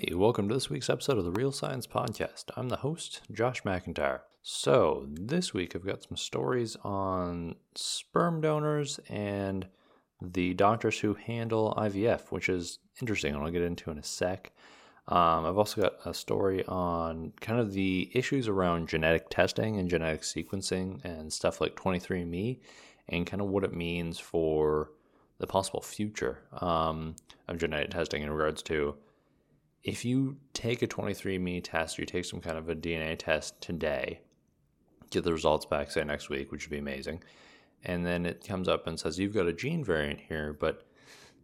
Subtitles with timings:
[0.00, 2.44] Hey, welcome to this week's episode of the Real Science Podcast.
[2.56, 4.20] I'm the host, Josh McIntyre.
[4.42, 9.66] So, this week I've got some stories on sperm donors and
[10.22, 14.52] the doctors who handle IVF, which is interesting, and I'll get into in a sec.
[15.08, 19.90] Um, I've also got a story on kind of the issues around genetic testing and
[19.90, 22.60] genetic sequencing and stuff like 23andMe
[23.08, 24.92] and kind of what it means for
[25.38, 27.16] the possible future um,
[27.48, 28.94] of genetic testing in regards to
[29.88, 33.58] if you take a 23andMe test, or you take some kind of a DNA test
[33.62, 34.20] today,
[35.10, 37.22] get the results back, say next week, which would be amazing,
[37.84, 40.86] and then it comes up and says, You've got a gene variant here, but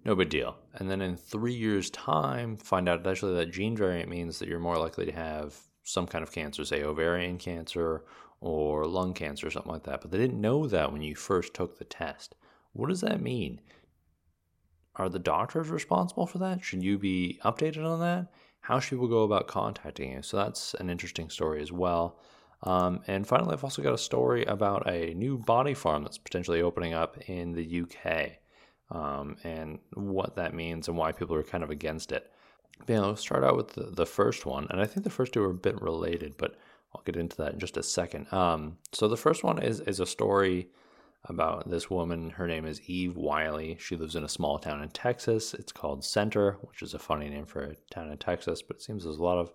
[0.05, 0.57] no big deal.
[0.75, 4.61] And then in three years' time, find out actually that gene variant means that you're
[4.61, 8.05] more likely to have some kind of cancer, say ovarian cancer
[8.43, 10.03] or lung cancer or something like that.
[10.03, 12.35] But they didn't know that when you first took the test.
[12.75, 13.63] What does that mean?
[14.97, 16.63] Are the doctors responsible for that?
[16.65, 18.33] Should you be updated on that?
[18.61, 20.23] How should people go about contacting you?
[20.23, 22.19] So that's an interesting story as well.
[22.63, 26.63] Um, and finally, I've also got a story about a new body farm that's potentially
[26.63, 28.39] opening up in the UK
[28.91, 32.33] um, and what that means and why people are kind of against it.
[32.79, 34.67] But, yeah, let's start out with the, the first one.
[34.71, 36.57] And I think the first two are a bit related, but
[36.95, 38.33] I'll get into that in just a second.
[38.33, 40.69] Um, so the first one is, is a story
[41.27, 42.31] about this woman.
[42.31, 43.77] Her name is Eve Wiley.
[43.81, 45.55] She lives in a small town in Texas.
[45.55, 48.83] It's called Center, which is a funny name for a town in Texas, but it
[48.83, 49.53] seems there's a lot of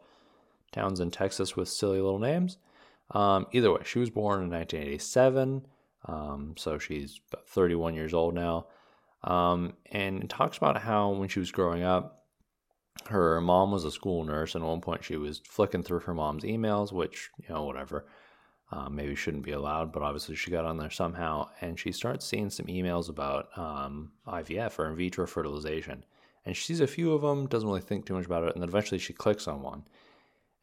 [0.71, 2.57] towns in Texas with silly little names.
[3.11, 5.65] Um, either way, she was born in 1987,
[6.05, 8.67] um, so she's about 31 years old now.
[9.23, 12.23] Um, and talks about how when she was growing up,
[13.07, 16.13] her mom was a school nurse, and at one point she was flicking through her
[16.13, 18.05] mom's emails, which, you know, whatever
[18.71, 22.25] um, maybe shouldn't be allowed, but obviously she got on there somehow, and she starts
[22.25, 26.05] seeing some emails about um, IVF or in vitro fertilization,
[26.45, 28.61] and she sees a few of them, doesn't really think too much about it, and
[28.61, 29.83] then eventually she clicks on one,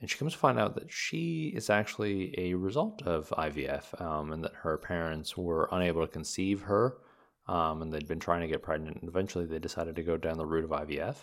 [0.01, 4.33] and she comes to find out that she is actually a result of IVF, um,
[4.33, 6.99] and that her parents were unable to conceive her,
[7.49, 10.39] um, and they'd been trying to get pregnant, and eventually they decided to go down
[10.39, 11.17] the route of IVF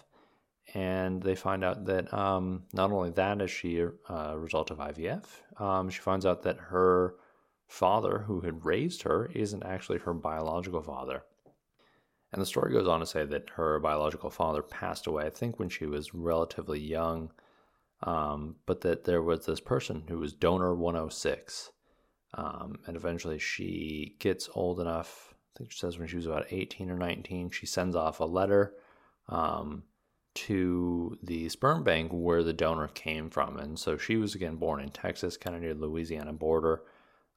[0.74, 4.78] and they find out that um, not only that is she a uh, result of
[4.78, 5.26] IVF,
[5.62, 7.16] um, she finds out that her
[7.68, 11.24] father, who had raised her, isn't actually her biological father.
[12.32, 15.60] And the story goes on to say that her biological father passed away, I think,
[15.60, 17.32] when she was relatively young,
[18.02, 21.72] um, but that there was this person who was donor 106.
[22.36, 26.48] Um, and eventually she gets old enough, I think she says when she was about
[26.50, 28.74] 18 or 19, she sends off a letter
[29.30, 29.84] um,
[30.36, 33.58] to the sperm bank where the donor came from.
[33.58, 36.84] And so she was again born in Texas, kind of near the Louisiana border.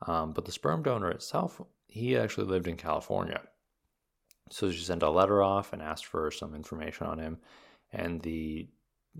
[0.06, 3.40] Um, but the sperm donor itself, he actually lived in California.
[4.50, 7.38] So she sent a letter off and asked for some information on him.
[7.92, 8.68] And the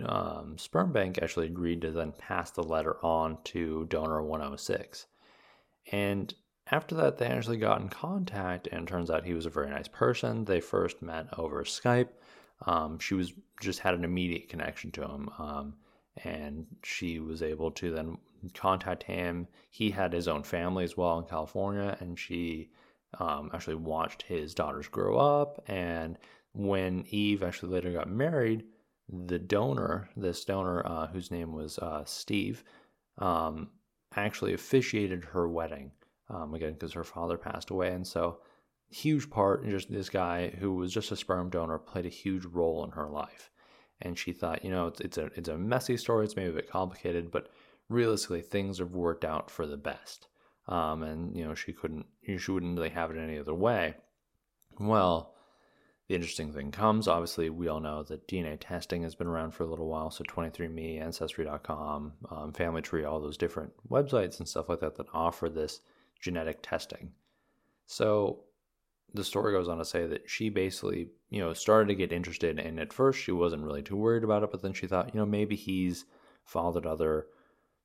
[0.05, 5.07] um, sperm bank actually agreed to then pass the letter on to donor 106.
[5.93, 6.33] And
[6.71, 9.87] after that, they actually got in contact, and turns out he was a very nice
[9.89, 10.45] person.
[10.45, 12.09] They first met over Skype
[12.65, 15.31] um, she was just had an immediate connection to him.
[15.39, 15.75] Um,
[16.25, 18.19] and she was able to then
[18.55, 19.47] contact him.
[19.71, 22.71] He had his own family as well in California, and she
[23.19, 25.63] um, actually watched his daughters grow up.
[25.69, 26.19] And
[26.53, 28.65] when Eve actually later got married,
[29.09, 32.65] the donor, this donor uh, whose name was uh, Steve,
[33.19, 33.69] um,
[34.15, 35.91] actually officiated her wedding
[36.31, 38.39] um, again because her father passed away, and so
[38.91, 42.45] huge part in just this guy who was just a sperm donor played a huge
[42.45, 43.51] role in her life.
[44.01, 46.25] And she thought, you know, it's, it's a it's a messy story.
[46.25, 47.49] It's maybe a bit complicated, but
[47.89, 50.29] realistically, things have worked out for the best.
[50.69, 53.95] Um, and you know, she couldn't, she wouldn't really have it any other way.
[54.79, 55.35] Well,
[56.09, 57.09] the interesting thing comes.
[57.09, 60.11] Obviously, we all know that DNA testing has been around for a little while.
[60.11, 65.07] So 23andMe, Ancestry.com, um, Family Tree, all those different websites and stuff like that that
[65.13, 65.81] offer this
[66.21, 67.13] genetic testing.
[67.87, 68.45] So
[69.15, 72.59] the story goes on to say that she basically, you know, started to get interested.
[72.59, 74.51] And at first, she wasn't really too worried about it.
[74.51, 76.05] But then she thought, you know, maybe he's
[76.45, 77.27] fathered other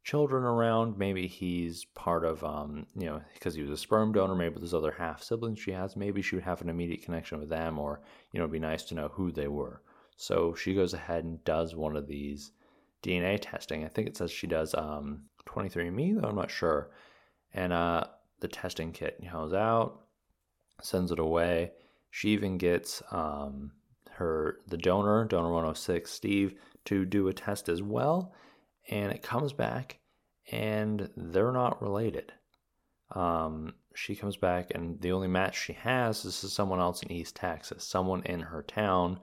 [0.03, 0.97] children around.
[0.97, 4.35] Maybe he's part of, um, you know, because he was a sperm donor.
[4.35, 5.95] Maybe there's other half siblings she has.
[5.95, 8.01] Maybe she would have an immediate connection with them, or
[8.31, 9.81] you know, it'd be nice to know who they were.
[10.17, 12.51] So she goes ahead and does one of these
[13.03, 13.83] DNA testing.
[13.83, 16.91] I think it says she does um, 23andMe, though I'm not sure.
[17.53, 18.03] And uh,
[18.39, 20.00] the testing kit goes out
[20.85, 21.71] sends it away.
[22.09, 23.71] She even gets um,
[24.11, 26.55] her the donor, donor 106, Steve,
[26.85, 28.33] to do a test as well,
[28.89, 29.99] and it comes back,
[30.51, 32.33] and they're not related.
[33.13, 37.11] Um, she comes back, and the only match she has is to someone else in
[37.11, 39.19] East Texas, someone in her town,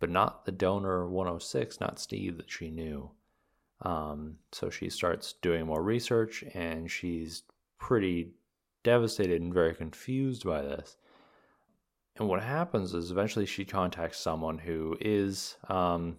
[0.00, 3.10] but not the donor 106, not Steve that she knew.
[3.82, 7.42] Um, so she starts doing more research and she's
[7.78, 8.32] pretty
[8.84, 10.96] devastated and very confused by this.
[12.16, 16.18] And what happens is eventually she contacts someone who is um,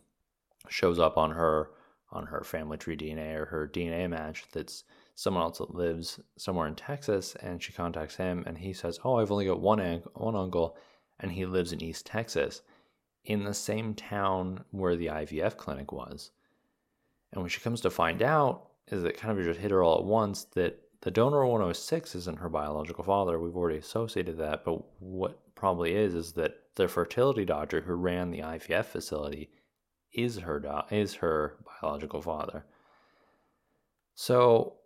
[0.68, 1.70] shows up on her
[2.12, 4.84] on her family tree DNA or her DNA match that's
[5.16, 9.16] someone else that lives somewhere in Texas, and she contacts him, and he says, "Oh,
[9.16, 9.80] I've only got one
[10.14, 10.78] one uncle,
[11.20, 12.62] and he lives in East Texas,
[13.24, 16.32] in the same town where the IVF clinic was."
[17.32, 20.00] And when she comes to find out, is it kind of just hit her all
[20.00, 23.40] at once that the donor 106 isn't her biological father.
[23.40, 28.32] We've already associated that, but what probably is is that the fertility doctor who ran
[28.32, 29.52] the IVF facility
[30.12, 32.66] is her do- is her biological father.
[34.16, 34.78] So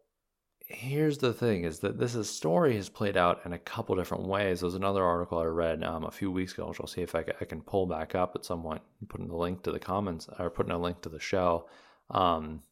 [0.60, 4.28] here's the thing is that this is, story has played out in a couple different
[4.28, 4.60] ways.
[4.60, 7.24] There's another article I read um, a few weeks ago, which I'll see if I
[7.24, 10.28] can, I can pull back up at some point, putting a link to the comments
[10.38, 11.70] or putting a link to the show.
[12.10, 12.64] Um,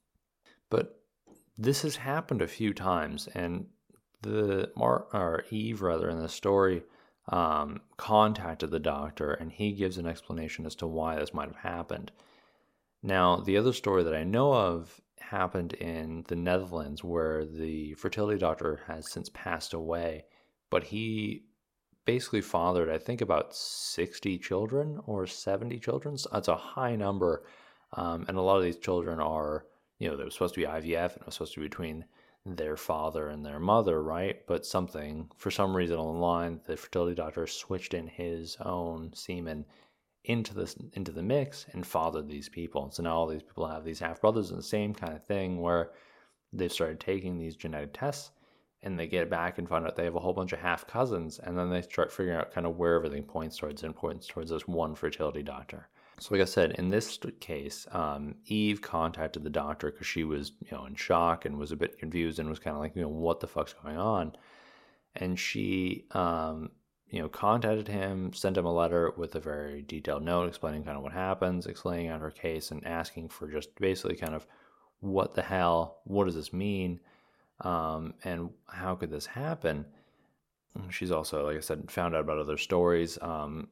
[0.70, 0.97] but
[1.58, 3.68] this has happened a few times, and
[4.22, 6.84] the Mar or Eve rather in the story
[7.30, 11.58] um, contacted the doctor, and he gives an explanation as to why this might have
[11.58, 12.12] happened.
[13.04, 18.40] Now, the other story that I know of happened in the Netherlands, where the fertility
[18.40, 20.26] doctor has since passed away,
[20.70, 21.44] but he
[22.06, 26.18] basically fathered, I think, about 60 children or 70 children.
[26.18, 27.44] So that's a high number.
[27.94, 29.66] Um, and a lot of these children are,
[30.00, 32.06] you know, they was supposed to be IVF and it was supposed to be between
[32.46, 34.46] their father and their mother, right?
[34.48, 39.66] But something, for some reason online, the the fertility doctor switched in his own semen
[40.24, 42.92] into this into the mix and fathered these people.
[42.92, 45.62] So now all these people have these half brothers and the same kind of thing
[45.62, 45.92] where
[46.54, 48.32] they've started taking these genetic tests
[48.84, 51.40] and they get back and find out they have a whole bunch of half cousins
[51.40, 54.52] and then they start figuring out kind of where everything points towards and points towards
[54.52, 55.90] this one fertility doctor.
[56.20, 60.54] So, like I said, in this case, um, Eve contacted the doctor because she was,
[60.62, 63.04] you know, in shock and was a bit confused and was kind of like, you
[63.04, 64.36] know, what the fuck's going on?
[65.16, 66.72] And she, um,
[67.10, 70.98] you know, contacted him, sent him a letter with a very detailed note explaining kind
[70.98, 74.48] of what happens, explaining out her case, and asking for just basically kind of
[75.00, 77.00] what the hell, what does this mean,
[77.62, 79.86] um, and how could this happen?
[80.90, 83.18] She's also, like I said, found out about other stories.
[83.22, 83.68] Um,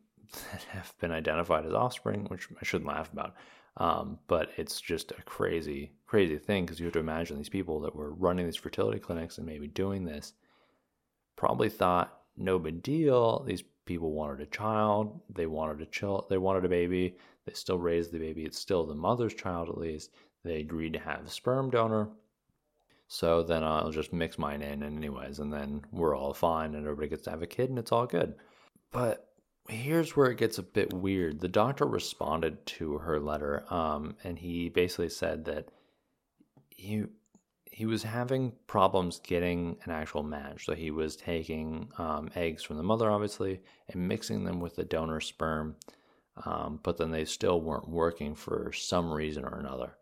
[0.51, 3.35] that have been identified as offspring, which I shouldn't laugh about.
[3.77, 7.81] Um, but it's just a crazy, crazy thing because you have to imagine these people
[7.81, 10.33] that were running these fertility clinics and maybe doing this
[11.35, 13.43] probably thought no big deal.
[13.43, 17.17] These people wanted a child, they wanted a child, they wanted a baby.
[17.45, 18.43] They still raised the baby.
[18.43, 20.11] It's still the mother's child at least.
[20.43, 22.09] They agreed to have a sperm donor.
[23.07, 27.09] So then I'll just mix mine in, anyways, and then we're all fine, and everybody
[27.09, 28.33] gets to have a kid, and it's all good.
[28.91, 29.27] But
[29.67, 31.39] here's where it gets a bit weird.
[31.39, 35.69] The doctor responded to her letter, um, and he basically said that
[36.69, 37.05] he
[37.71, 40.65] he was having problems getting an actual match.
[40.65, 43.59] So he was taking um, eggs from the mother, obviously,
[43.89, 45.75] and mixing them with the donor sperm,
[46.45, 49.97] um, but then they still weren't working for some reason or another.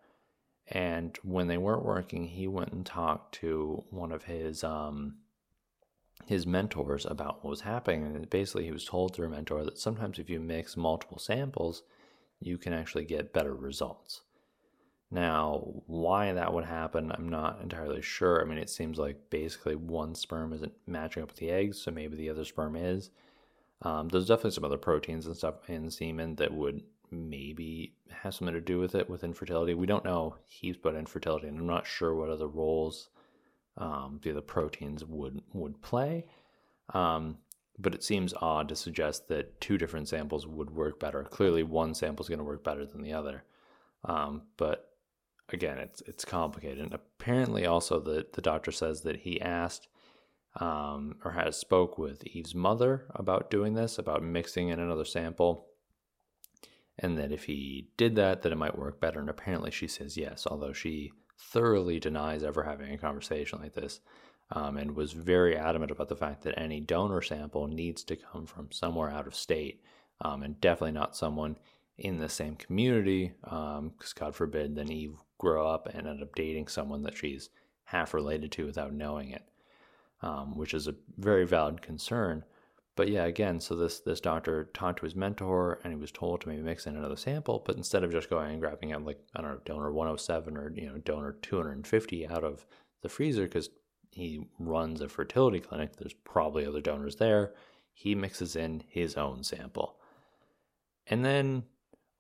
[0.68, 5.16] And when they weren't working, he went and talked to one of his um,
[6.26, 8.06] his mentors about what was happening.
[8.06, 11.84] And basically, he was told through a mentor that sometimes if you mix multiple samples,
[12.40, 14.22] you can actually get better results.
[15.12, 18.42] Now, why that would happen, I'm not entirely sure.
[18.42, 21.92] I mean, it seems like basically one sperm isn't matching up with the eggs, so
[21.92, 23.12] maybe the other sperm is.
[23.84, 28.56] Um, there's definitely some other proteins and stuff in semen that would maybe have something
[28.56, 29.76] to do with it with infertility.
[29.76, 33.10] We don't know heaps about infertility, and I'm not sure what other roles
[33.78, 36.26] um, the other proteins would would play.
[36.94, 37.38] Um,
[37.80, 41.24] but it seems odd to suggest that two different samples would work better.
[41.24, 43.44] Clearly, one sample is going to work better than the other.
[44.06, 44.92] Um, but
[45.50, 46.80] again, it's it's complicated.
[46.80, 49.88] And apparently, also the the doctor says that he asked
[50.60, 55.68] um, or has spoke with Eve's mother about doing this, about mixing in another sample,
[57.00, 59.20] and that if he did that, that it might work better.
[59.20, 61.12] And apparently, she says yes, although she
[61.52, 64.00] thoroughly denies ever having a conversation like this
[64.52, 68.46] um, and was very adamant about the fact that any donor sample needs to come
[68.46, 69.82] from somewhere out of state
[70.22, 71.58] um, and definitely not someone
[71.98, 76.34] in the same community because um, god forbid then eve grow up and end up
[76.36, 77.50] dating someone that she's
[77.86, 79.44] half related to without knowing it
[80.22, 82.44] um, which is a very valid concern
[82.96, 86.42] but yeah, again, so this this doctor talked to his mentor and he was told
[86.42, 89.20] to maybe mix in another sample, but instead of just going and grabbing out like
[89.36, 92.66] I don't know donor 107 or you know donor 250 out of
[93.02, 93.70] the freezer because
[94.12, 97.54] he runs a fertility clinic, there's probably other donors there.
[97.94, 99.98] He mixes in his own sample,
[101.08, 101.64] and then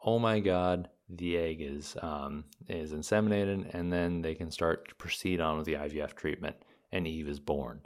[0.03, 4.95] oh my God, the egg is um, is inseminated, and then they can start to
[4.95, 6.55] proceed on with the IVF treatment,
[6.91, 7.81] and Eve is born.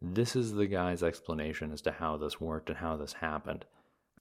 [0.00, 3.64] This is the guy's explanation as to how this worked and how this happened.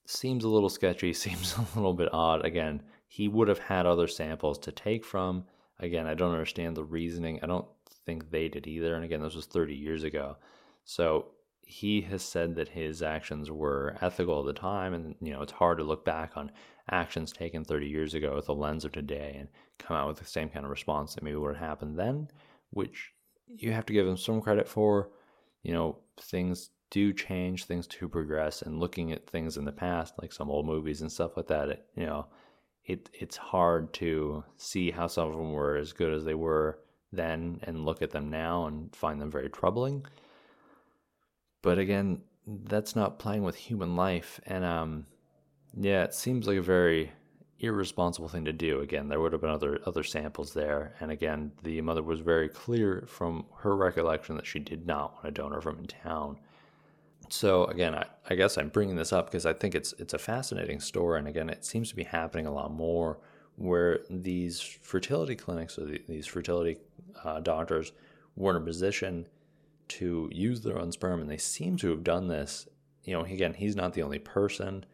[0.06, 2.46] Seems a little sketchy, seems a little bit odd.
[2.46, 5.46] Again, he would have had other samples to take from.
[5.80, 7.40] Again, I don't understand the reasoning.
[7.44, 7.68] I don't
[8.06, 8.96] think they did either.
[8.96, 10.38] And again, this was 30 years ago.
[10.86, 11.28] So
[11.62, 14.94] he has said that his actions were ethical at the time.
[14.94, 16.52] And, you know, it's hard to look back on
[16.90, 20.26] actions taken 30 years ago with the lens of today and come out with the
[20.26, 22.30] same kind of response that maybe would have happened then,
[22.72, 23.12] which
[23.48, 25.10] you have to give him some credit for.
[25.64, 30.14] You know, things do change, things do progress, and looking at things in the past,
[30.22, 32.28] like some old movies and stuff like that, it, you know,
[32.86, 36.80] it it's hard to see how some of them were as good as they were
[37.12, 40.06] then and look at them now and find them very troubling.
[41.62, 44.40] But again, that's not playing with human life.
[44.46, 45.06] And um,
[45.78, 47.12] yeah, it seems like a very
[47.60, 48.82] irresponsible thing to do.
[48.82, 52.50] Again, there would have been other other samples there, and again, the mother was very
[52.50, 56.38] clear from her recollection that she did not want a donor from in town.
[57.30, 60.20] So again, I, I guess I'm bringing this up because I think it's it's a
[60.20, 63.20] fascinating story, and again, it seems to be happening a lot more
[63.56, 66.78] where these fertility clinics or the, these fertility
[67.24, 67.92] uh, doctors
[68.36, 69.28] were in a position
[69.88, 72.68] to use their own sperm, and they seem to have done this.
[73.04, 74.86] You know, again, he's not the only person.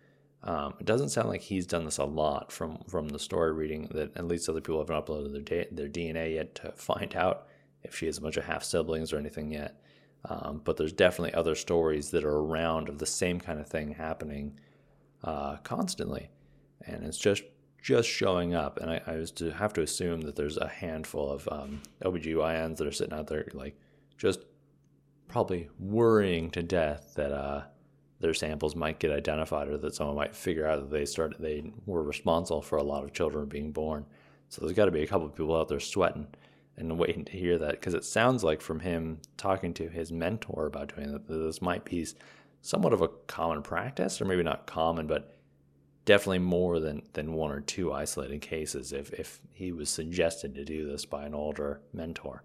[0.45, 3.87] Um, it doesn't sound like he's done this a lot from from the story reading
[3.93, 7.47] that at least other people haven't uploaded their da- their DNA yet to find out
[7.83, 9.79] if she has a bunch of half siblings or anything yet.
[10.25, 13.93] Um, but there's definitely other stories that are around of the same kind of thing
[13.93, 14.59] happening
[15.23, 16.29] uh, constantly,
[16.85, 17.43] and it's just
[17.81, 18.79] just showing up.
[18.79, 22.77] And I, I was to have to assume that there's a handful of um, OBGYNs
[22.77, 23.77] that are sitting out there, like,
[24.17, 24.39] just
[25.27, 27.63] probably worrying to death that uh,
[28.19, 31.71] their samples might get identified or that someone might figure out that they started, they
[31.85, 34.05] were responsible for a lot of children being born.
[34.49, 36.27] So there's got to be a couple of people out there sweating
[36.77, 40.65] and waiting to hear that because it sounds like from him talking to his mentor
[40.65, 42.07] about doing that, this might be
[42.61, 45.35] somewhat of a common practice, or maybe not common, but
[46.05, 50.65] definitely more than than one or two isolated cases if if he was suggested to
[50.65, 52.43] do this by an older mentor.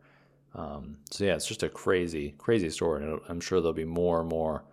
[0.55, 4.21] Um, so yeah, it's just a crazy crazy story, and I'm sure there'll be more
[4.21, 4.65] and more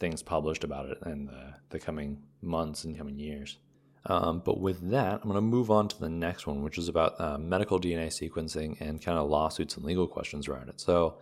[0.00, 3.58] things published about it in the, the coming months and coming years.
[4.06, 6.88] Um, but with that, I'm going to move on to the next one, which is
[6.88, 10.80] about uh, medical DNA sequencing and kind of lawsuits and legal questions around it.
[10.80, 11.18] So,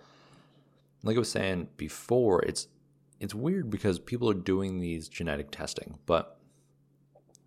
[1.02, 2.68] like I was saying before, it's
[3.20, 6.38] it's weird because people are doing these genetic testing, but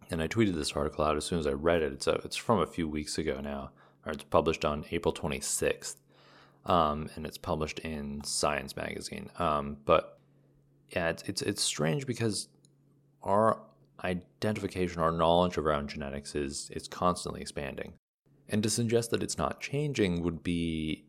[0.10, 1.94] and I tweeted this article out as soon as I read it.
[1.94, 3.72] It's a, it's from a few weeks ago now,
[4.06, 5.96] or it's published on April 26th,
[6.66, 9.30] um, and it's published in Science magazine.
[9.40, 10.20] Um, but
[10.95, 12.48] yeah, it's, it's it's strange because
[13.24, 13.60] our
[14.03, 17.93] identification, our knowledge around genetics is is constantly expanding,
[18.50, 21.05] and to suggest that it's not changing would be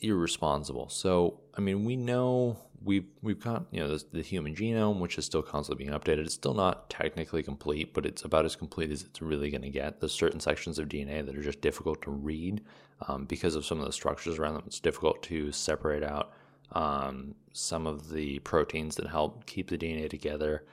[0.00, 0.88] irresponsible.
[0.88, 5.24] So, I mean, we know we've we've got you know the human genome, which is
[5.24, 6.24] still constantly being updated.
[6.24, 9.70] It's still not technically complete, but it's about as complete as it's really going to
[9.70, 10.00] get.
[10.00, 12.62] There's certain sections of DNA that are just difficult to read
[13.08, 14.64] um, because of some of the structures around them.
[14.66, 16.32] It's difficult to separate out
[16.72, 20.64] um, some of the proteins that help keep the DNA together.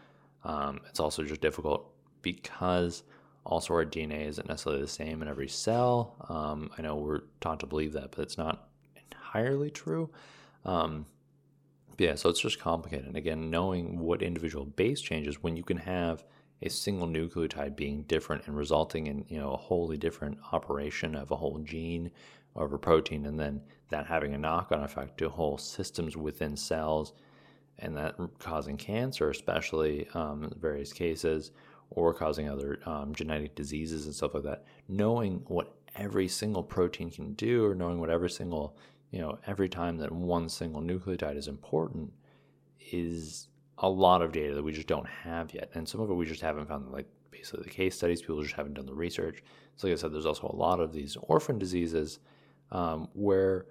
[0.43, 1.91] Um, it's also just difficult
[2.21, 3.03] because
[3.45, 6.15] also our DNA isn't necessarily the same in every cell.
[6.29, 10.09] Um, I know we're taught to believe that, but it's not entirely true.
[10.65, 11.05] Um,
[11.97, 13.07] yeah, so it's just complicated.
[13.07, 16.23] And again, knowing what individual base changes when you can have
[16.61, 21.31] a single nucleotide being different and resulting in you know a wholly different operation of
[21.31, 22.11] a whole gene
[22.55, 27.13] a protein, and then that having a knock-on effect to whole systems within cells,
[27.79, 31.51] and that causing cancer, especially um, in various cases,
[31.91, 34.65] or causing other um, genetic diseases and stuff like that.
[34.87, 38.75] Knowing what every single protein can do, or knowing what every single
[39.11, 42.13] you know, every time that one single nucleotide is important
[42.91, 43.47] is
[43.79, 45.69] a lot of data that we just don't have yet.
[45.73, 48.55] And some of it we just haven't found, like basically the case studies, people just
[48.55, 49.43] haven't done the research.
[49.75, 52.19] So, like I said, there's also a lot of these orphan diseases
[52.71, 53.67] um, where,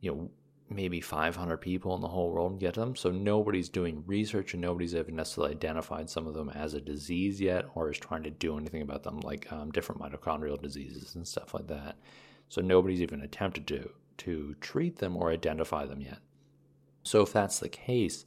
[0.00, 0.30] you know,
[0.70, 2.96] maybe 500 people in the whole world get them.
[2.96, 7.40] So nobody's doing research and nobody's even necessarily identified some of them as a disease
[7.40, 11.28] yet or is trying to do anything about them, like um, different mitochondrial diseases and
[11.28, 11.96] stuff like that.
[12.48, 16.18] So nobody's even attempted to to treat them or identify them yet.
[17.02, 18.24] So, if that's the case,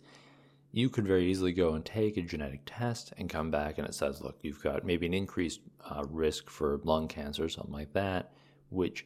[0.75, 3.95] you could very easily go and take a genetic test and come back and it
[3.95, 7.93] says, look, you've got maybe an increased uh, risk for lung cancer, or something like
[7.93, 8.33] that,
[8.71, 9.05] which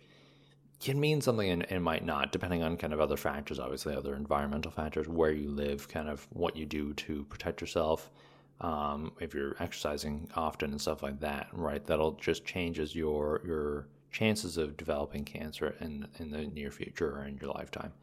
[0.80, 4.16] can mean something and, and, might not, depending on kind of other factors, obviously, other
[4.16, 8.10] environmental factors, where you live, kind of what you do to protect yourself,
[8.62, 11.86] um, if you're exercising often and stuff like that, right?
[11.86, 17.26] That'll just changes your your chances of developing cancer in in the near future or
[17.26, 17.94] in your lifetime.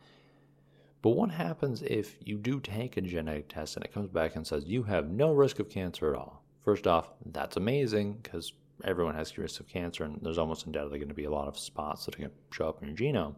[1.02, 4.46] But what happens if you do take a genetic test and it comes back and
[4.46, 6.42] says you have no risk of cancer at all?
[6.64, 8.52] First off, that's amazing because
[8.84, 11.58] everyone has risk of cancer, and there's almost undoubtedly going to be a lot of
[11.58, 13.34] spots that are going to show up in your genome.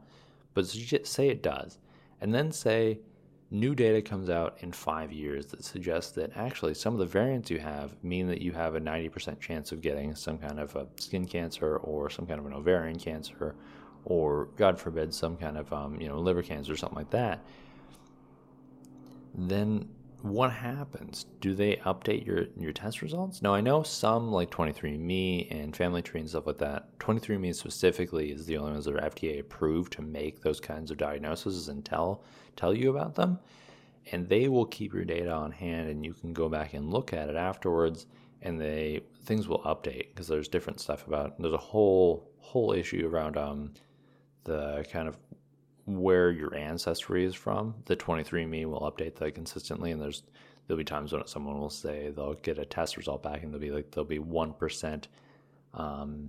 [0.54, 1.78] But say it does,
[2.20, 3.00] and then say
[3.50, 7.50] new data comes out in five years that suggests that actually some of the variants
[7.50, 10.86] you have mean that you have a 90% chance of getting some kind of a
[10.96, 13.54] skin cancer or some kind of an ovarian cancer
[14.04, 17.44] or god forbid some kind of um, you know liver cancer or something like that
[19.34, 19.88] then
[20.22, 21.26] what happens?
[21.40, 23.40] Do they update your your test results?
[23.40, 28.32] No i know some like 23andme and family tree and stuff like that 23andme specifically
[28.32, 31.84] is the only ones that are fda approved to make those kinds of diagnoses and
[31.84, 32.24] tell
[32.56, 33.38] tell you about them.
[34.10, 37.12] And they will keep your data on hand and you can go back and look
[37.12, 38.06] at it afterwards
[38.42, 43.08] and they things will update because there's different stuff about there's a whole whole issue
[43.08, 43.70] around um
[44.48, 45.16] the kind of
[45.86, 47.74] where your ancestry is from.
[47.86, 50.22] The 23andMe will update that consistently, and there's
[50.66, 53.60] there'll be times when someone will say they'll get a test result back, and they'll
[53.60, 55.08] be like there'll be one percent
[55.74, 56.28] um,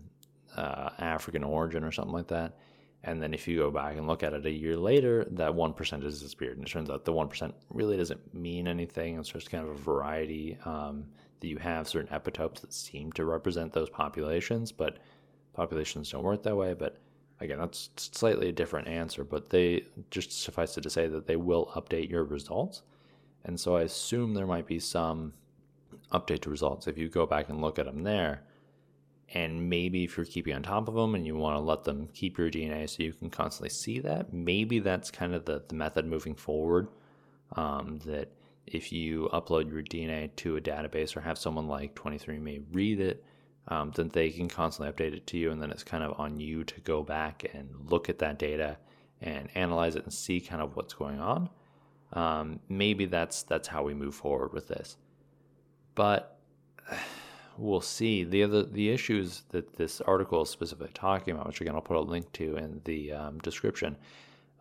[0.55, 2.57] uh, African origin or something like that.
[3.03, 5.73] And then if you go back and look at it a year later, that one
[5.73, 9.17] percent has disappeared, and it turns out the one percent really doesn't mean anything.
[9.17, 11.05] It's just kind of a variety um,
[11.39, 14.99] that you have certain epitopes that seem to represent those populations, but
[15.53, 16.73] populations don't work that way.
[16.73, 16.97] But
[17.41, 21.37] Again, that's slightly a different answer, but they just suffice it to say that they
[21.37, 22.81] will update your results.
[23.45, 25.33] And so I assume there might be some
[26.11, 28.43] update to results if you go back and look at them there.
[29.33, 32.09] And maybe if you're keeping on top of them and you want to let them
[32.13, 35.75] keep your DNA so you can constantly see that, maybe that's kind of the, the
[35.75, 36.87] method moving forward.
[37.55, 38.31] Um, that
[38.65, 43.23] if you upload your DNA to a database or have someone like 23andMe read it,
[43.69, 45.51] um, then they can constantly update it to you.
[45.51, 48.77] And then it's kind of on you to go back and look at that data
[49.21, 51.49] and analyze it and see kind of what's going on.
[52.13, 54.97] Um, maybe that's that's how we move forward with this.
[55.93, 56.39] But
[57.57, 58.23] we'll see.
[58.23, 61.97] The other the issues that this article is specifically talking about, which again I'll put
[61.97, 63.95] a link to in the um, description,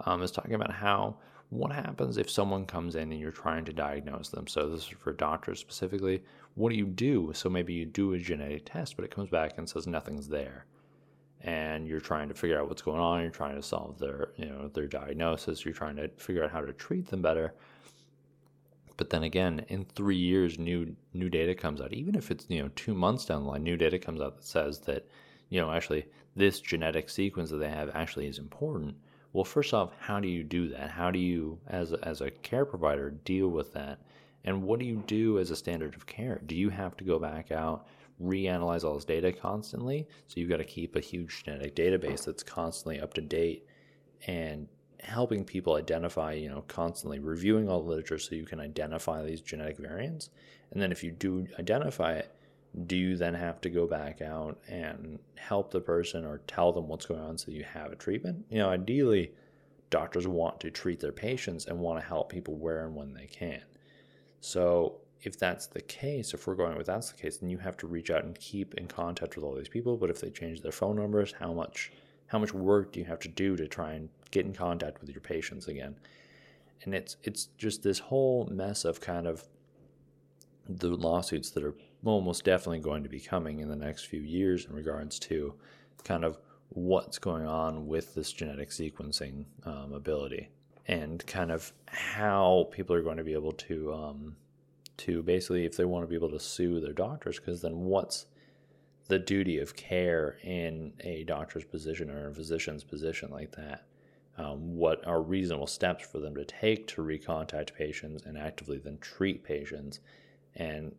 [0.05, 1.17] um, is talking about how
[1.51, 4.47] what happens if someone comes in and you're trying to diagnose them.
[4.47, 6.23] So this is for doctors specifically
[6.59, 7.31] what do you do?
[7.35, 10.67] So maybe you do a genetic test, but it comes back and says nothing's there.
[11.41, 13.23] And you're trying to figure out what's going on.
[13.23, 15.65] You're trying to solve their, you know, their diagnosis.
[15.65, 17.55] You're trying to figure out how to treat them better.
[18.97, 21.93] But then again, in three years, new new data comes out.
[21.93, 24.45] Even if it's you know two months down the line, new data comes out that
[24.45, 25.07] says that
[25.51, 28.97] you know actually this genetic sequence that they have actually is important.
[29.33, 30.91] Well, first off, how do you do that?
[30.91, 33.99] How do you, as a, as a care provider, deal with that?
[34.45, 36.41] And what do you do as a standard of care?
[36.47, 37.87] Do you have to go back out,
[38.23, 40.09] reanalyze all this data constantly?
[40.27, 43.67] So you've got to keep a huge genetic database that's constantly up to date
[44.27, 44.67] and
[45.01, 49.41] helping people identify, you know, constantly reviewing all the literature so you can identify these
[49.41, 50.31] genetic variants.
[50.71, 52.35] And then if you do identify it,
[52.87, 56.89] do you then have to go back out and help the person or tell them
[56.89, 58.45] what's going on so you have a treatment?
[58.51, 59.33] You know, ideally,
[59.91, 63.27] doctors want to treat their patients and want to help people where and when they
[63.27, 63.63] can.
[64.41, 67.77] So if that's the case, if we're going with that's the case, then you have
[67.79, 69.97] to reach out and keep in contact with all these people.
[69.97, 71.93] But if they change their phone numbers, how much
[72.27, 75.11] how much work do you have to do to try and get in contact with
[75.11, 75.97] your patients again?
[76.85, 79.45] And it's it's just this whole mess of kind of
[80.69, 84.65] the lawsuits that are almost definitely going to be coming in the next few years
[84.65, 85.55] in regards to
[86.05, 86.39] kind of
[86.71, 90.49] what's going on with this genetic sequencing um, ability
[90.87, 94.37] and kind of how people are going to be able to um,
[94.97, 98.27] to basically if they want to be able to sue their doctors because then what's
[99.09, 103.85] the duty of care in a doctor's position or a physician's position like that?
[104.37, 108.99] Um, what are reasonable steps for them to take to recontact patients and actively then
[108.99, 110.01] treat patients?
[110.55, 110.95] And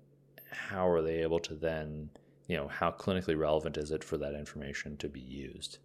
[0.52, 2.10] how are they able to then
[2.48, 5.78] you know how clinically relevant is it for that information to be used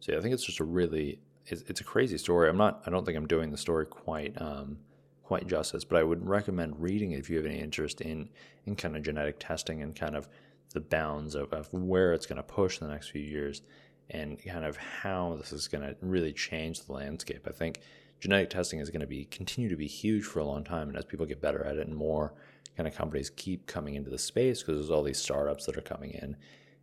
[0.00, 2.48] so yeah, i think it's just a really it's, it's a crazy story.
[2.48, 2.82] I'm not.
[2.86, 4.78] I don't think I'm doing the story quite um,
[5.22, 8.28] quite justice, but I would recommend reading it if you have any interest in
[8.66, 10.28] in kind of genetic testing and kind of
[10.72, 13.62] the bounds of, of where it's going to push in the next few years
[14.10, 17.46] and kind of how this is going to really change the landscape.
[17.48, 17.80] I think
[18.20, 20.98] genetic testing is going to be continue to be huge for a long time, and
[20.98, 22.34] as people get better at it and more
[22.76, 25.82] kind of companies keep coming into the space because there's all these startups that are
[25.82, 26.36] coming in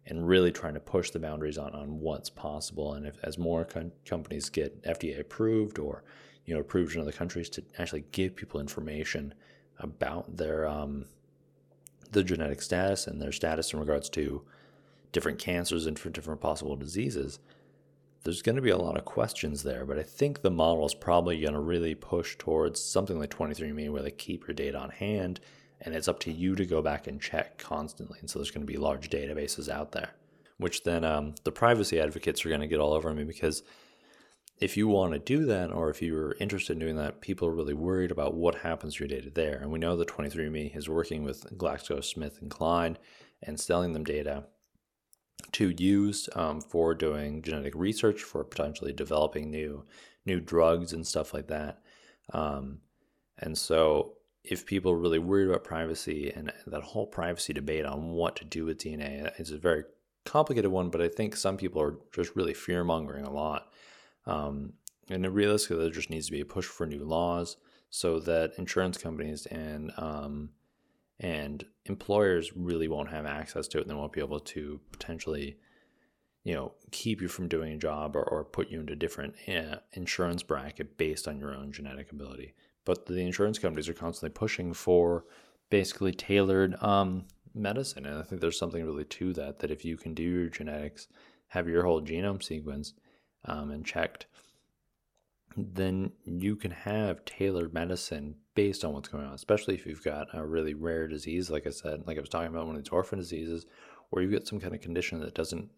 [0.06, 2.94] and really trying to push the boundaries on, on what's possible.
[2.94, 3.66] And if as more
[4.06, 6.04] companies get FDA approved or
[6.46, 9.34] you know approved in other countries to actually give people information
[9.80, 11.06] about their um,
[12.12, 14.44] the genetic status and their status in regards to
[15.12, 17.40] different cancers and different possible diseases,
[18.24, 19.86] there's going to be a lot of questions there.
[19.86, 23.92] But I think the model is probably going to really push towards something like 23andMe,
[23.92, 25.40] where they keep your data on hand
[25.84, 28.18] and it's up to you to go back and check constantly.
[28.20, 30.12] And so there's going to be large databases out there,
[30.58, 33.64] which then um, the privacy advocates are going to get all over me because
[34.60, 37.54] if you want to do that or if you're interested in doing that, people are
[37.54, 39.58] really worried about what happens to your data there.
[39.58, 42.96] And we know that 23andMe is working with GlaxoSmithKline
[43.42, 44.46] and selling them data
[45.52, 49.84] to use um, for doing genetic research for potentially developing new
[50.26, 51.82] new drugs and stuff like that.
[52.34, 52.80] Um,
[53.38, 54.14] and so,
[54.44, 58.46] if people are really worried about privacy and that whole privacy debate on what to
[58.46, 59.84] do with DNA it's a very
[60.26, 63.72] complicated one, but I think some people are just really fear mongering a lot.
[64.26, 64.74] Um,
[65.10, 67.58] and realistically, there just needs to be a push for new laws
[67.90, 70.50] so that insurance companies and um,
[71.20, 75.58] and employers really won't have access to it and they won't be able to potentially
[76.44, 79.36] you know keep you from doing a job or, or put you into a different
[79.48, 82.54] uh, insurance bracket based on your own genetic ability
[82.86, 85.26] but the insurance companies are constantly pushing for
[85.70, 89.98] basically tailored um, medicine and i think there's something really to that that if you
[89.98, 91.08] can do your genetics
[91.48, 92.94] have your whole genome sequence
[93.46, 94.26] um, and checked
[95.56, 100.28] then you can have tailored medicine based on what's going on, especially if you've got
[100.34, 102.92] a really rare disease, like I said, like I was talking about one of these
[102.92, 103.66] orphan diseases,
[104.12, 105.70] or you get some kind of condition that doesn't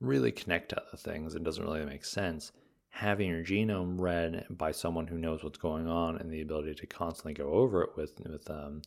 [0.00, 2.52] really connect to other things and doesn't really make sense.
[2.92, 6.86] Having your genome read by someone who knows what's going on and the ability to
[6.86, 8.82] constantly go over it with with um,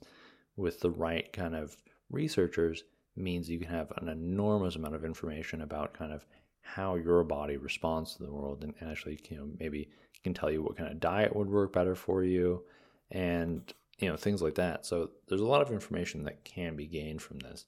[0.55, 1.75] with the right kind of
[2.09, 2.83] researchers
[3.15, 6.25] means you can have an enormous amount of information about kind of
[6.61, 9.89] how your body responds to the world and actually you know maybe
[10.23, 12.63] can tell you what kind of diet would work better for you
[13.11, 14.85] and you know things like that.
[14.85, 17.65] So there's a lot of information that can be gained from this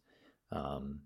[0.51, 1.01] um,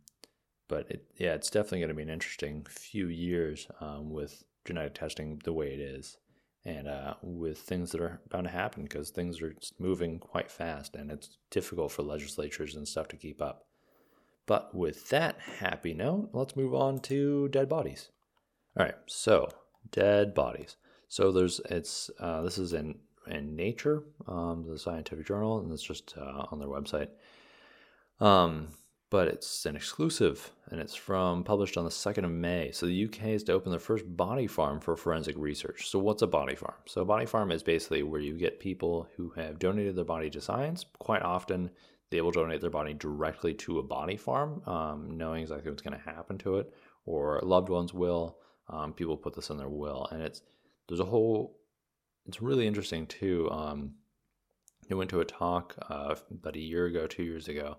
[0.67, 4.95] but it, yeah it's definitely going to be an interesting few years um, with genetic
[4.95, 6.17] testing the way it is
[6.63, 10.95] and uh, with things that are bound to happen because things are moving quite fast
[10.95, 13.65] and it's difficult for legislatures and stuff to keep up
[14.45, 18.10] but with that happy note, let's move on to dead bodies.
[18.78, 19.50] All right, so
[19.91, 20.78] dead bodies.
[21.08, 22.95] So there's it's uh, this is in
[23.28, 27.10] in Nature, um, the scientific journal, and it's just uh, on their website.
[28.19, 28.69] Um,
[29.12, 32.71] but it's an exclusive, and it's from published on the second of May.
[32.71, 35.89] So the UK is to open their first body farm for forensic research.
[35.89, 36.78] So what's a body farm?
[36.86, 40.30] So a body farm is basically where you get people who have donated their body
[40.30, 40.86] to science.
[40.97, 41.69] Quite often,
[42.10, 46.00] they will donate their body directly to a body farm, um, knowing exactly what's going
[46.00, 46.74] to happen to it,
[47.06, 48.38] or loved ones will.
[48.69, 50.41] Um, people put this in their will, and it's
[50.88, 51.58] there's a whole.
[52.28, 53.52] It's really interesting too.
[53.52, 53.95] Um,
[54.89, 57.78] I went to a talk uh, about a year ago, two years ago,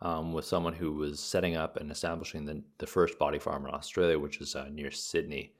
[0.00, 3.74] um, with someone who was setting up and establishing the, the first body farm in
[3.74, 5.52] Australia, which is uh, near Sydney.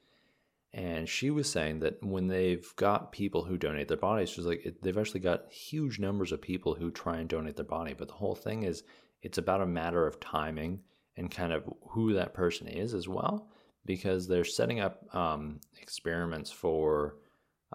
[0.72, 4.66] And she was saying that when they've got people who donate their bodies, she's like,
[4.66, 7.94] it, they've actually got huge numbers of people who try and donate their body.
[7.94, 8.82] But the whole thing is,
[9.22, 10.80] it's about a matter of timing
[11.16, 13.48] and kind of who that person is as well,
[13.86, 17.16] because they're setting up um, experiments for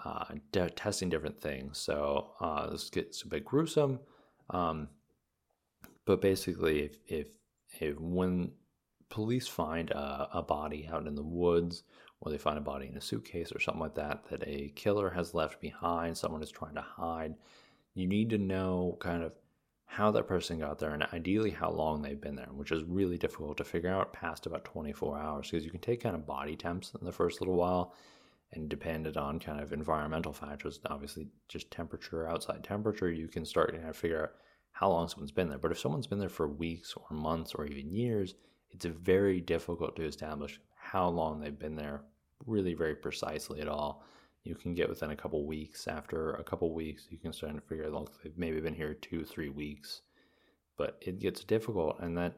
[0.05, 1.79] uh, de- testing different things.
[1.79, 3.99] So uh, this gets a bit gruesome.
[4.51, 4.89] Um,
[6.05, 7.27] but basically, if, if,
[7.79, 8.51] if when
[9.09, 11.83] police find a, a body out in the woods
[12.21, 15.09] or they find a body in a suitcase or something like that that a killer
[15.09, 17.35] has left behind, someone is trying to hide.
[17.93, 19.33] You need to know kind of
[19.85, 23.17] how that person got there and ideally how long they've been there, which is really
[23.17, 26.55] difficult to figure out past about 24 hours because you can take kind of body
[26.55, 27.93] temps in the first little while
[28.53, 33.71] and dependent on kind of environmental factors, obviously just temperature, outside temperature, you can start
[33.71, 34.31] to kind of figure out
[34.71, 35.57] how long someone's been there.
[35.57, 38.35] But if someone's been there for weeks or months or even years,
[38.71, 42.01] it's very difficult to establish how long they've been there
[42.45, 44.03] really very precisely at all.
[44.43, 45.87] You can get within a couple weeks.
[45.87, 49.23] After a couple weeks, you can start to figure out they've maybe been here two,
[49.23, 50.01] three weeks.
[50.77, 52.37] But it gets difficult, and that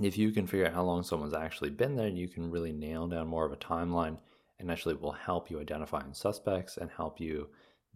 [0.00, 3.06] if you can figure out how long someone's actually been there, you can really nail
[3.06, 4.18] down more of a timeline,
[4.58, 7.48] and actually will help you identifying suspects and help you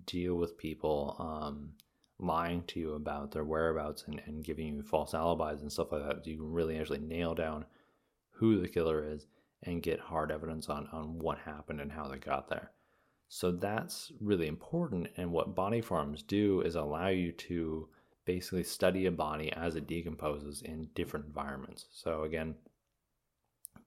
[0.06, 1.70] deal with people um,
[2.18, 6.06] lying to you about their whereabouts and, and giving you false alibis and stuff like
[6.06, 6.26] that.
[6.26, 7.64] You can really actually nail down
[8.32, 9.26] who the killer is
[9.62, 12.70] and get hard evidence on, on what happened and how they got there.
[13.28, 15.08] So that's really important.
[15.16, 17.88] And what body farms do is allow you to
[18.24, 21.86] basically study a body as it decomposes in different environments.
[21.92, 22.54] So again,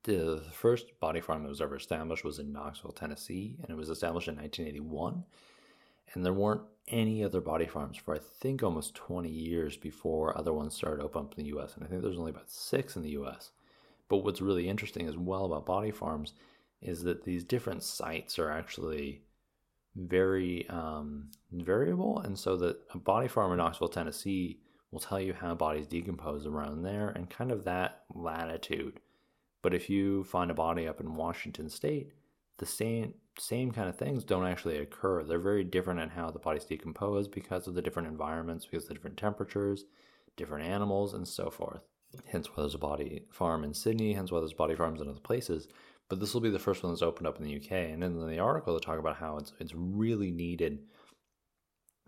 [0.03, 3.89] the first body farm that was ever established was in Knoxville, Tennessee, and it was
[3.89, 5.23] established in 1981.
[6.13, 10.53] And there weren't any other body farms for I think almost 20 years before other
[10.53, 11.75] ones started up in the US.
[11.75, 13.51] And I think there's only about six in the US.
[14.09, 16.33] But what's really interesting as well about body farms
[16.81, 19.21] is that these different sites are actually
[19.95, 22.19] very um, variable.
[22.19, 24.59] And so that a body farm in Knoxville, Tennessee
[24.91, 28.99] will tell you how bodies decompose around there and kind of that latitude.
[29.61, 32.11] But if you find a body up in Washington State,
[32.61, 35.23] the same same kind of things don't actually occur.
[35.23, 38.89] They're very different in how the bodies decompose because of the different environments, because of
[38.89, 39.85] the different temperatures,
[40.37, 41.81] different animals, and so forth.
[42.27, 45.19] Hence why there's a body farm in Sydney, hence why there's body farms in other
[45.19, 45.69] places.
[46.07, 47.71] But this will be the first one that's opened up in the UK.
[47.71, 50.79] And in the article, they talk about how it's it's really needed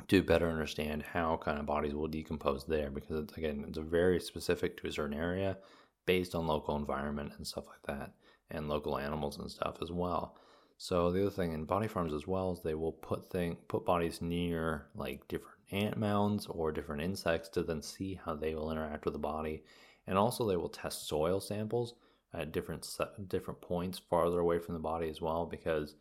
[0.09, 4.19] to better understand how kind of bodies will decompose there because it's, again it's very
[4.19, 5.57] specific to a certain area
[6.05, 8.11] based on local environment and stuff like that
[8.51, 10.35] and local animals and stuff as well
[10.83, 13.85] so the other thing in body farms as well is they will put thing put
[13.85, 18.69] bodies near like different ant mounds or different insects to then see how they will
[18.69, 19.63] interact with the body,
[20.07, 21.93] and also they will test soil samples
[22.33, 22.85] at different
[23.29, 25.95] different points farther away from the body as well because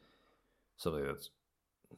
[0.79, 1.31] something that's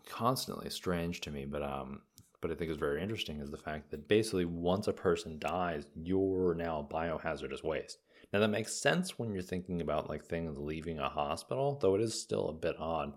[0.06, 2.02] constantly strange to me, but um,
[2.42, 5.86] but I think is very interesting is the fact that basically once a person dies,
[5.94, 7.96] you're now biohazardous waste.
[8.34, 12.00] Now that makes sense when you're thinking about like things leaving a hospital, though it
[12.00, 13.12] is still a bit odd.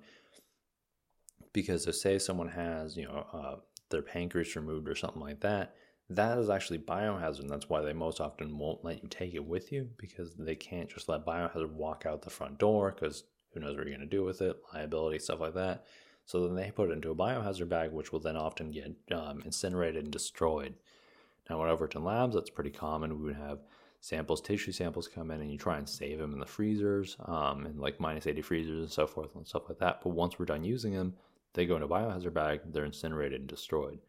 [1.54, 3.56] Because if say someone has, you know, uh,
[3.90, 5.74] their pancreas removed or something like that,
[6.12, 7.40] that is actually biohazard.
[7.40, 10.54] And that's why they most often won't let you take it with you because they
[10.54, 13.24] can't just let biohazard walk out the front door because
[13.56, 15.88] who knows what you're going to do with it, liability, stuff like that.
[16.28, 19.42] So then they put it into a biohazard bag, which will then often get um,
[19.44, 20.76] incinerated and destroyed.
[21.50, 23.18] Now, at Overton Labs, that's pretty common.
[23.18, 23.62] We would have
[24.00, 27.66] samples, tissue samples come in, and you try and save them in the freezers, um,
[27.66, 30.02] in like minus 80 freezers and so forth and stuff like that.
[30.04, 31.16] But once we're done using them,
[31.54, 34.00] they go in a biohazard bag, they're incinerated and destroyed.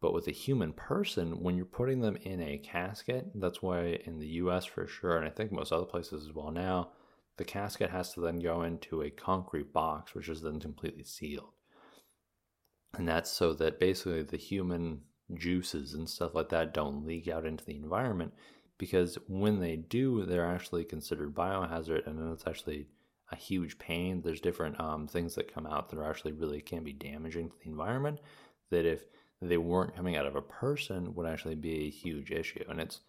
[0.00, 4.18] But with a human person, when you're putting them in a casket, that's why in
[4.18, 6.90] the US for sure, and I think most other places as well now,
[7.36, 11.52] the casket has to then go into a concrete box, which is then completely sealed.
[12.94, 15.02] And that's so that basically the human
[15.34, 18.34] juices and stuff like that don't leak out into the environment
[18.80, 22.86] because when they do, they're actually considered biohazard, and then it's actually
[23.30, 24.22] a huge pain.
[24.22, 27.56] There's different um, things that come out that are actually really can be damaging to
[27.62, 28.20] the environment.
[28.70, 29.02] That if
[29.42, 33.00] they weren't coming out of a person, would actually be a huge issue, and it's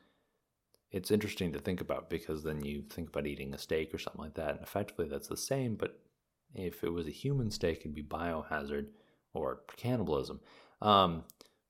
[0.91, 4.21] it's interesting to think about because then you think about eating a steak or something
[4.21, 5.75] like that, and effectively that's the same.
[5.75, 5.97] But
[6.53, 8.87] if it was a human steak, it'd be biohazard
[9.33, 10.41] or cannibalism.
[10.81, 11.23] Um,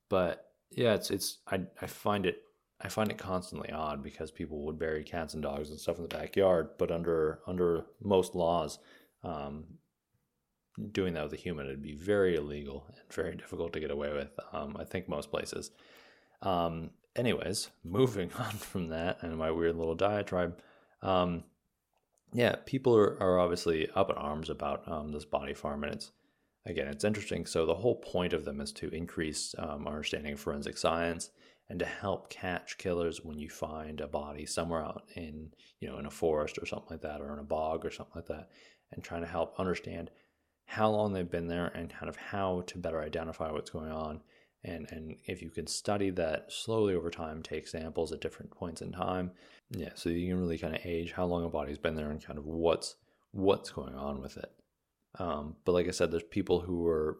[0.09, 2.41] but yeah, it's it's I I find it
[2.83, 6.03] I find it constantly odd because people would bury cats and dogs and stuff in
[6.03, 8.79] the backyard, but under under most laws,
[9.23, 9.65] um,
[10.91, 14.11] doing that with a human would be very illegal and very difficult to get away
[14.11, 14.31] with.
[14.51, 15.71] Um, I think most places.
[16.41, 20.59] Um, anyways, moving on from that and my weird little diatribe.
[21.01, 21.43] Um,
[22.33, 26.11] yeah, people are, are obviously up in arms about um, this body farm, and it's
[26.65, 27.45] again, it's interesting.
[27.45, 31.29] So the whole point of them is to increase um, our understanding of forensic science
[31.71, 35.97] and to help catch killers when you find a body somewhere out in you know
[35.97, 38.49] in a forest or something like that or in a bog or something like that
[38.91, 40.11] and trying to help understand
[40.65, 44.19] how long they've been there and kind of how to better identify what's going on.
[44.65, 48.81] And and if you can study that slowly over time take samples at different points
[48.81, 49.31] in time
[49.71, 52.23] yeah so you can really kind of age how long a body's been there and
[52.23, 52.95] kind of what's
[53.31, 54.51] what's going on with it.
[55.17, 57.17] Um, but like i said there's people who are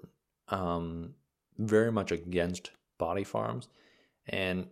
[0.50, 1.16] um,
[1.58, 3.70] very much against body farms
[4.32, 4.68] and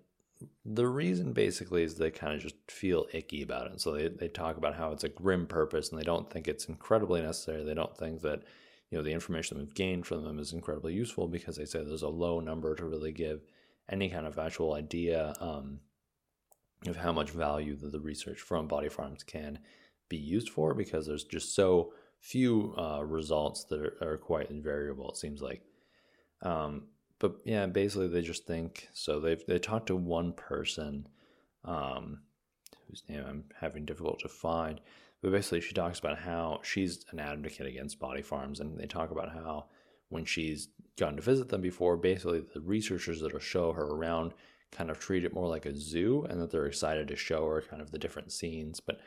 [0.66, 3.82] the reason basically is they kind of just feel icky about it.
[3.82, 6.66] So they, they talk about how it's a grim purpose and they don't think it's
[6.66, 7.64] incredibly necessary.
[7.64, 8.44] They don't think that,
[8.90, 12.04] you know, the information we've gained from them is incredibly useful because they say there's
[12.04, 13.42] a low number to really give
[13.90, 15.82] any kind of actual idea um,
[16.88, 19.60] of how much value that the research from body farms can
[20.08, 21.92] be used for because there's just so
[22.22, 25.62] few uh, results that are, are, quite invariable, it seems like.
[26.42, 26.84] Um,
[27.20, 29.20] but yeah, basically they just think so.
[29.20, 31.08] They've they talked to one person,
[31.66, 32.22] um,
[32.88, 34.80] whose name I'm having difficult to find.
[35.22, 39.12] But basically, she talks about how she's an advocate against body farms, and they talk
[39.12, 39.66] about how
[40.08, 44.34] when she's gone to visit them before, basically the researchers that'll show her around
[44.72, 47.62] kind of treat it more like a zoo, and that they're excited to show her
[47.62, 48.80] kind of the different scenes.
[48.80, 49.00] But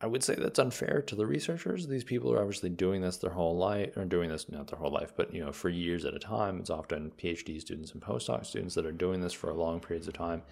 [0.00, 1.88] I would say that's unfair to the researchers.
[1.88, 4.92] These people are obviously doing this their whole life, or doing this not their whole
[4.92, 6.60] life, but you know, for years at a time.
[6.60, 10.14] It's often PhD students and postdoc students that are doing this for long periods of
[10.14, 10.42] time,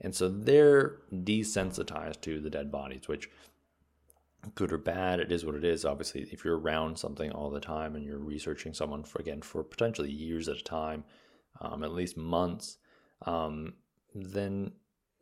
[0.00, 3.28] and so they're desensitized to the dead bodies, which
[4.54, 5.20] good or bad.
[5.20, 5.84] It is what it is.
[5.84, 9.62] Obviously, if you're around something all the time and you're researching someone for again for
[9.62, 11.04] potentially years at a time,
[11.60, 12.78] um, at least months,
[13.26, 13.74] um,
[14.14, 14.72] then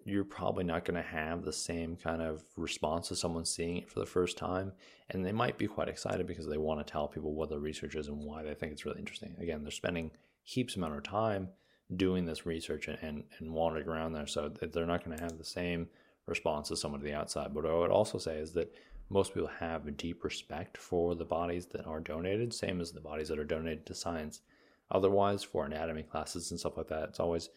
[0.05, 3.91] you're probably not going to have the same kind of response as someone seeing it
[3.91, 4.73] for the first time.
[5.11, 7.95] And they might be quite excited because they want to tell people what their research
[7.95, 9.37] is and why they think it's really interesting.
[9.41, 10.11] Again, they're spending
[10.43, 11.49] heaps amount of time
[11.97, 14.27] doing this research and, and, and wandering around there.
[14.27, 15.89] So they're not going to have the same
[16.27, 17.53] response as someone to the outside.
[17.53, 18.73] But what I would also say is that
[19.11, 23.01] most people have a deep respect for the bodies that are donated, same as the
[23.01, 24.41] bodies that are donated to science.
[24.93, 27.51] Otherwise, for anatomy classes and stuff like that, it's always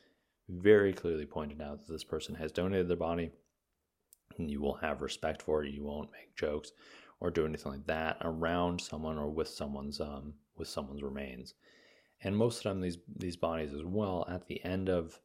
[0.50, 3.32] very clearly pointed out that this person has donated their body
[4.38, 5.74] and you will have respect for it.
[5.74, 6.72] You won't make jokes
[7.20, 11.54] or do anything like that around someone or with someone's um, with someone's remains.
[12.22, 15.20] And most of the time, these these bodies as well, at the end of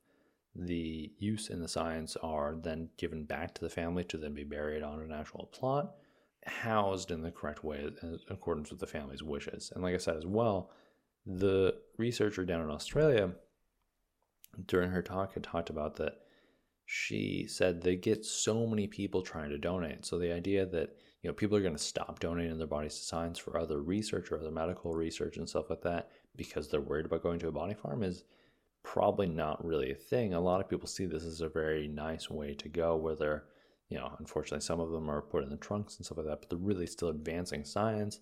[0.54, 4.44] the use in the science, are then given back to the family to then be
[4.44, 5.94] buried on an actual plot,
[6.46, 9.72] housed in the correct way in accordance with the family's wishes.
[9.74, 10.70] And like I said as well,
[11.26, 13.32] the researcher down in Australia
[14.66, 16.18] during her talk had talked about that
[16.90, 20.06] she said they get so many people trying to donate.
[20.06, 23.02] So the idea that you know people are going to stop donating their bodies to
[23.02, 27.04] science for other research or other medical research and stuff like that because they're worried
[27.04, 28.24] about going to a body farm is
[28.82, 30.32] probably not really a thing.
[30.32, 33.44] A lot of people see this as a very nice way to go where they're,
[33.90, 36.40] you know, unfortunately some of them are put in the trunks and stuff like that,
[36.40, 38.20] but they're really still advancing science.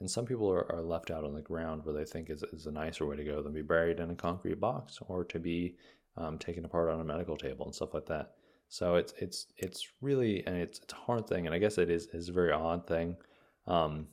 [0.00, 2.66] And some people are, are left out on the ground where they think is, is
[2.66, 5.76] a nicer way to go than be buried in a concrete box or to be
[6.16, 8.32] um, taken apart on a medical table and stuff like that.
[8.68, 11.88] So it's it's it's really and it's it's a hard thing, and I guess it
[11.88, 13.16] is is a very odd thing,
[13.66, 14.08] um,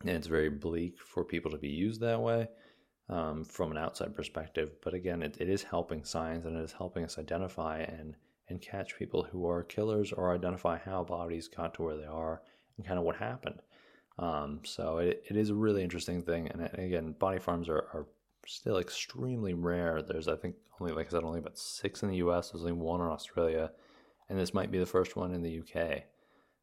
[0.00, 2.48] and it's very bleak for people to be used that way
[3.10, 4.72] um, from an outside perspective.
[4.82, 8.16] But again, it, it is helping science and it is helping us identify and
[8.48, 12.42] and catch people who are killers or identify how bodies got to where they are
[12.76, 13.60] and kind of what happened.
[14.20, 16.48] Um, so it, it is a really interesting thing.
[16.48, 18.06] And again, body farms are, are
[18.46, 20.02] still extremely rare.
[20.02, 22.50] There's, I think, only, like I said, only about six in the US.
[22.50, 23.72] There's only one in Australia.
[24.28, 26.02] And this might be the first one in the UK.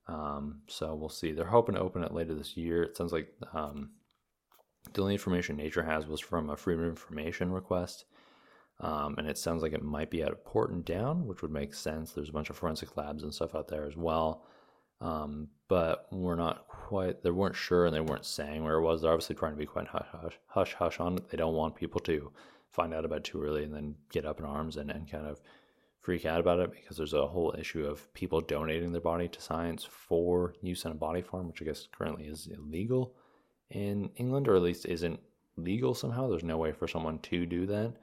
[0.07, 1.31] Um, so we'll see.
[1.31, 2.83] They're hoping to open it later this year.
[2.83, 3.89] It sounds like um,
[4.93, 8.05] the only information Nature has was from a Freedom of Information request.
[8.79, 11.73] Um, and it sounds like it might be out of Porton Down, which would make
[11.73, 12.11] sense.
[12.11, 14.45] There's a bunch of forensic labs and stuff out there as well.
[14.99, 19.01] Um, but we're not quite, they weren't sure and they weren't saying where it was.
[19.01, 21.29] They're obviously trying to be quite hush hush, hush, hush on it.
[21.29, 22.31] They don't want people to
[22.71, 25.25] find out about it too early and then get up in arms and, and kind
[25.27, 25.41] of
[25.99, 29.41] freak out about it because there's a whole issue of people donating their body to
[29.41, 33.13] science for use in a body farm, which I guess currently is illegal
[33.69, 35.19] in England, or at least isn't
[35.57, 36.29] legal somehow.
[36.29, 37.93] There's no way for someone to do that,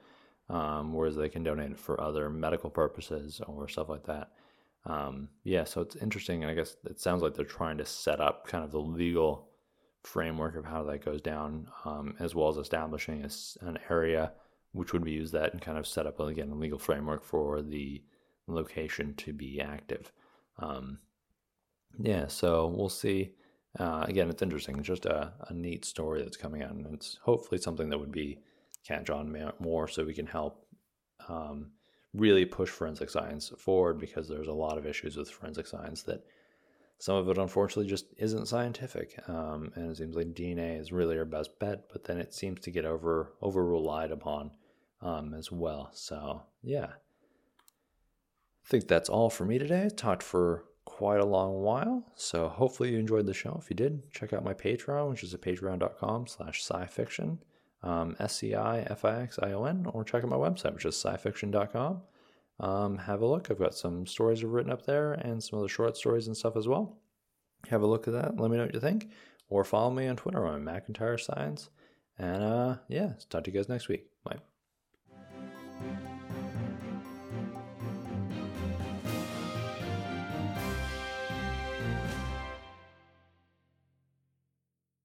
[0.49, 4.31] um, whereas they can donate it for other medical purposes or stuff like that
[4.85, 8.21] um, yeah, so it's interesting, and I guess it sounds like they're trying to set
[8.21, 9.49] up kind of the legal
[10.03, 14.31] framework of how that goes down, um, as well as establishing a, an area
[14.73, 17.61] which would be used that and kind of set up again a legal framework for
[17.61, 18.03] the
[18.47, 20.11] location to be active.
[20.59, 20.99] Um,
[21.97, 23.31] yeah, so we'll see.
[23.79, 24.77] Uh, again, it's interesting.
[24.77, 28.11] It's just a, a neat story that's coming out, and it's hopefully something that would
[28.11, 28.39] be
[28.85, 30.67] catch on more, so we can help
[31.27, 31.71] um,
[32.15, 36.23] really push forensic science forward because there's a lot of issues with forensic science that
[36.97, 39.19] some of it unfortunately just isn't scientific.
[39.27, 42.61] Um, and it seems like dna is really our best bet but then it seems
[42.61, 44.51] to get over over relied upon
[45.01, 45.89] um, as well.
[45.93, 46.87] So yeah.
[46.87, 49.85] I think that's all for me today.
[49.85, 52.11] I talked for quite a long while.
[52.15, 53.59] So hopefully you enjoyed the show.
[53.61, 57.39] If you did check out my patreon which is at patreon.com slash scifixion
[57.85, 60.73] um, S C I F I X I O N, or check out my website,
[60.73, 62.01] which is scifixion.com.
[62.59, 63.51] Um, have a look.
[63.51, 66.55] I've got some stories I've written up there and some other short stories and stuff
[66.55, 66.97] as well.
[67.69, 68.39] Have a look at that.
[68.39, 69.09] Let me know what you think.
[69.49, 71.69] Or follow me on Twitter on McIntyre Science.
[72.17, 74.07] And uh, yeah, talk to you guys next week.
[74.23, 74.54] Bye.